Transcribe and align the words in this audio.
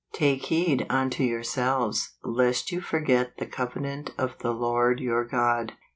"Take 0.13 0.45
heed 0.45 0.87
unto 0.89 1.21
yourselves, 1.21 2.15
lest 2.23 2.71
you 2.71 2.81
forget 2.81 3.37
the 3.37 3.45
covenant 3.45 4.15
of 4.17 4.33
the 4.39 4.49
Lord 4.51 4.99
your 4.99 5.23
God." 5.23 5.73